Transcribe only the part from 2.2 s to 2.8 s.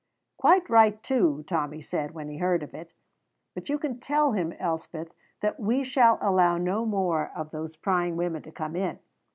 he heard of